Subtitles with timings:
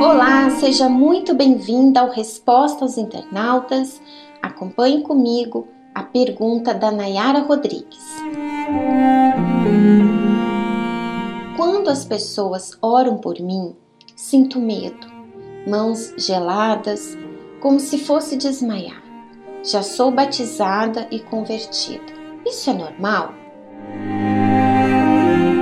[0.00, 4.00] Olá, seja muito bem-vinda ao Resposta aos Internautas.
[4.42, 8.04] Acompanhe comigo a pergunta da Nayara Rodrigues.
[11.56, 13.74] Quando as pessoas oram por mim,
[14.14, 15.06] sinto medo,
[15.66, 17.16] mãos geladas,
[17.60, 19.02] como se fosse desmaiar.
[19.62, 22.15] Já sou batizada e convertida.
[22.46, 23.34] Isso é normal?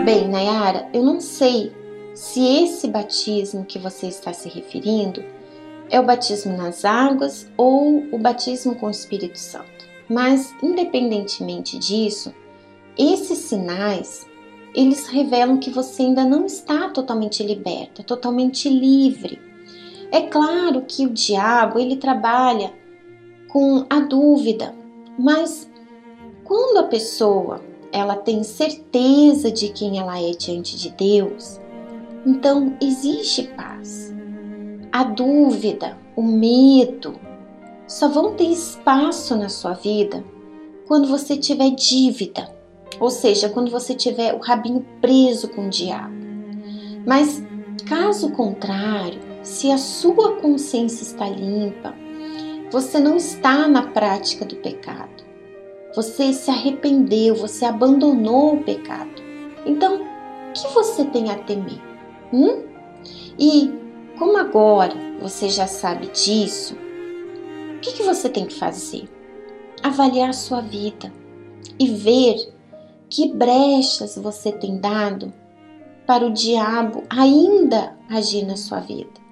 [0.05, 1.73] Bem, Nayara, eu não sei
[2.15, 5.25] se esse batismo que você está se referindo
[5.89, 9.87] é o batismo nas águas ou o batismo com o Espírito Santo.
[10.11, 12.35] Mas, independentemente disso,
[12.99, 14.27] esses sinais
[14.75, 19.41] eles revelam que você ainda não está totalmente liberta, totalmente livre.
[20.11, 22.75] É claro que o diabo ele trabalha
[23.49, 24.75] com a dúvida,
[25.19, 25.71] mas
[26.45, 31.61] quando a pessoa ela tem certeza de quem ela é diante de Deus,
[32.27, 34.15] então existe paz.
[34.93, 37.19] A dúvida, o medo,
[37.87, 40.25] só vão ter espaço na sua vida
[40.87, 42.55] quando você tiver dívida,
[43.01, 46.15] ou seja, quando você tiver o rabinho preso com o diabo.
[47.07, 47.43] Mas
[47.89, 51.95] caso contrário, se a sua consciência está limpa,
[52.71, 55.24] você não está na prática do pecado.
[55.95, 59.23] Você se arrependeu, você abandonou o pecado.
[59.65, 61.81] Então, o que você tem a temer?
[62.33, 62.65] Hum?
[63.39, 63.73] E
[64.19, 66.77] como agora você já sabe disso,
[67.77, 69.09] o que, que você tem que fazer?
[69.83, 71.13] Avaliar sua vida
[71.79, 72.53] e ver
[73.09, 75.33] que brechas você tem dado
[76.07, 79.23] para o diabo ainda agir na sua vida.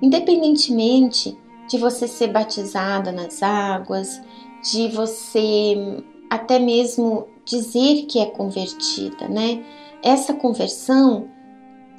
[0.00, 1.36] Independentemente
[1.68, 4.20] de você ser batizada nas águas,
[4.62, 9.64] de você até mesmo dizer que é convertida, né?
[10.02, 11.28] Essa conversão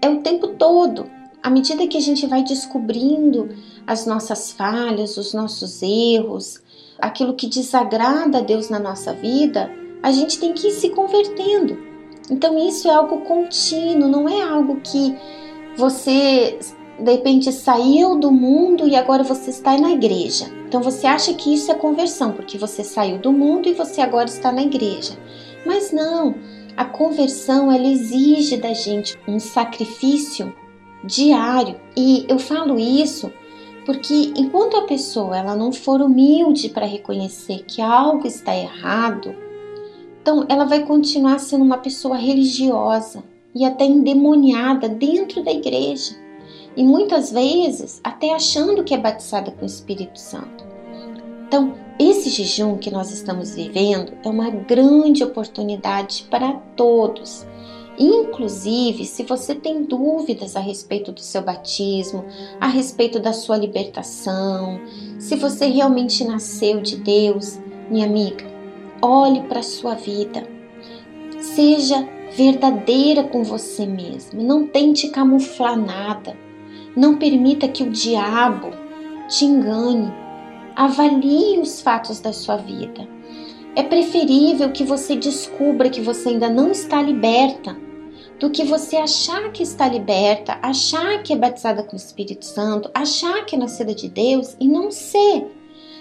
[0.01, 1.05] é o tempo todo.
[1.43, 3.49] À medida que a gente vai descobrindo
[3.85, 6.61] as nossas falhas, os nossos erros,
[6.99, 9.71] aquilo que desagrada a Deus na nossa vida,
[10.01, 11.77] a gente tem que ir se convertendo.
[12.29, 15.15] Então isso é algo contínuo, não é algo que
[15.75, 16.59] você
[17.01, 20.45] de repente saiu do mundo e agora você está na igreja.
[20.67, 24.29] Então você acha que isso é conversão, porque você saiu do mundo e você agora
[24.29, 25.17] está na igreja.
[25.65, 26.35] Mas não,
[26.77, 30.53] a conversão ela exige da gente um sacrifício
[31.03, 31.79] diário.
[31.97, 33.31] E eu falo isso
[33.85, 39.35] porque enquanto a pessoa ela não for humilde para reconhecer que algo está errado,
[40.21, 43.23] então ela vai continuar sendo uma pessoa religiosa
[43.55, 46.20] e até endemoniada dentro da igreja.
[46.75, 50.65] E muitas vezes até achando que é batizada com o Espírito Santo.
[51.47, 57.45] Então, esse jejum que nós estamos vivendo é uma grande oportunidade para todos.
[57.99, 62.25] Inclusive, se você tem dúvidas a respeito do seu batismo,
[62.59, 64.79] a respeito da sua libertação,
[65.19, 68.45] se você realmente nasceu de Deus, minha amiga,
[69.01, 70.47] olhe para a sua vida.
[71.39, 74.41] Seja verdadeira com você mesma.
[74.41, 76.35] Não tente camuflar nada.
[76.95, 78.71] Não permita que o diabo
[79.27, 80.11] te engane.
[80.75, 83.07] Avalie os fatos da sua vida.
[83.75, 87.77] É preferível que você descubra que você ainda não está liberta
[88.39, 92.89] do que você achar que está liberta, achar que é batizada com o Espírito Santo,
[92.93, 95.55] achar que é nascida de Deus e não ser.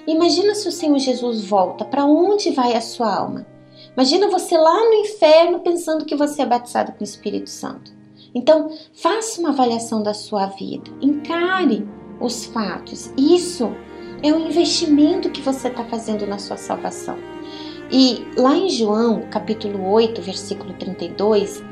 [0.06, 3.46] Imagina se o Senhor Jesus volta, para onde vai a sua alma?
[3.94, 7.99] Imagina você lá no inferno pensando que você é batizado com o Espírito Santo.
[8.34, 11.86] Então, faça uma avaliação da sua vida, encare
[12.20, 13.12] os fatos.
[13.16, 13.74] Isso
[14.22, 17.18] é um investimento que você está fazendo na sua salvação.
[17.90, 21.62] E lá em João, capítulo 8, versículo 32,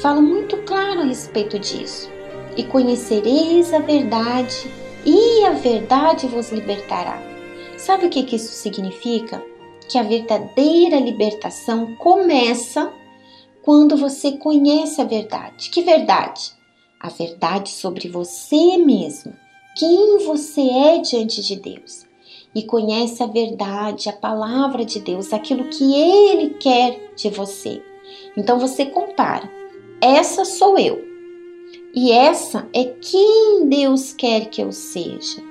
[0.00, 2.10] fala muito claro a respeito disso.
[2.56, 4.70] E conhecereis a verdade,
[5.04, 7.20] e a verdade vos libertará.
[7.76, 9.42] Sabe o que, que isso significa?
[9.88, 12.90] Que a verdadeira libertação começa
[13.66, 15.70] quando você conhece a verdade.
[15.70, 16.52] Que verdade?
[17.00, 19.34] A verdade sobre você mesmo,
[19.76, 22.06] quem você é diante de Deus.
[22.54, 27.82] E conhece a verdade, a palavra de Deus, aquilo que Ele quer de você.
[28.36, 29.50] Então você compara.
[30.00, 31.04] Essa sou eu.
[31.92, 35.42] E essa é quem Deus quer que eu seja.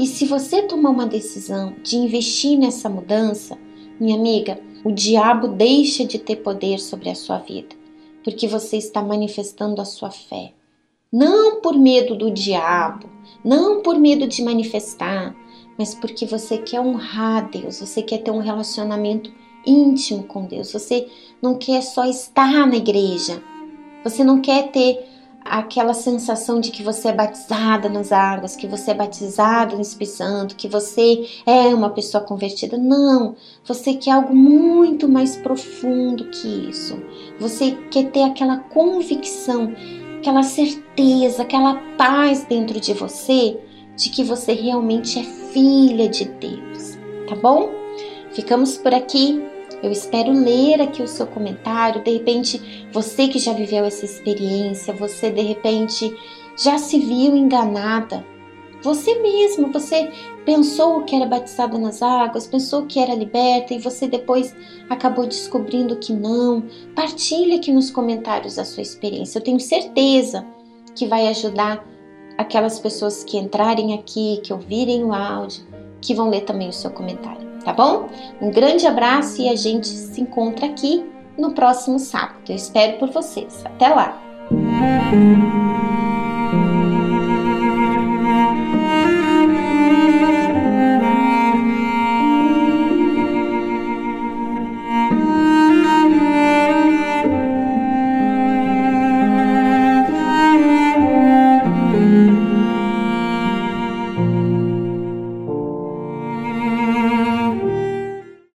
[0.00, 3.58] E se você tomar uma decisão de investir nessa mudança,
[4.02, 7.76] minha amiga, o diabo deixa de ter poder sobre a sua vida,
[8.24, 10.52] porque você está manifestando a sua fé.
[11.12, 13.08] Não por medo do diabo,
[13.44, 15.36] não por medo de manifestar,
[15.78, 19.32] mas porque você quer honrar Deus, você quer ter um relacionamento
[19.64, 20.72] íntimo com Deus.
[20.72, 21.08] Você
[21.40, 23.40] não quer só estar na igreja.
[24.02, 24.98] Você não quer ter
[25.44, 30.16] aquela sensação de que você é batizada nas águas, que você é batizado no Espírito
[30.16, 32.78] Santo, que você é uma pessoa convertida.
[32.78, 33.34] Não,
[33.64, 37.00] você quer algo muito mais profundo que isso.
[37.38, 39.74] Você quer ter aquela convicção,
[40.18, 43.58] aquela certeza, aquela paz dentro de você
[43.96, 46.98] de que você realmente é filha de Deus,
[47.28, 47.70] tá bom?
[48.32, 49.51] Ficamos por aqui.
[49.82, 52.04] Eu espero ler aqui o seu comentário.
[52.04, 56.16] De repente, você que já viveu essa experiência, você de repente
[56.56, 58.24] já se viu enganada.
[58.80, 60.10] Você mesmo, você
[60.44, 64.54] pensou que era batizada nas águas, pensou que era liberta e você depois
[64.88, 66.64] acabou descobrindo que não.
[66.94, 69.38] Partilhe aqui nos comentários a sua experiência.
[69.38, 70.44] Eu tenho certeza
[70.94, 71.84] que vai ajudar
[72.38, 75.64] aquelas pessoas que entrarem aqui, que ouvirem o áudio,
[76.00, 78.08] que vão ler também o seu comentário tá bom?
[78.40, 81.04] Um grande abraço e a gente se encontra aqui
[81.38, 82.38] no próximo sábado.
[82.48, 83.64] Eu espero por vocês.
[83.64, 84.20] Até lá!